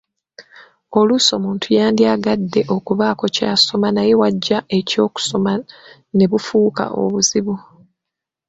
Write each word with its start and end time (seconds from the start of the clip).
Oluusi 0.99 1.29
omuntu 1.37 1.67
yandiyagadde 1.77 2.61
okubaako 2.77 3.25
ky'asoma 3.35 3.87
naye 3.91 4.13
w'aggya 4.19 4.59
eky'okusoma 4.77 5.53
ne 6.15 6.25
bufuuka 6.31 6.85
obuzibu. 7.01 7.55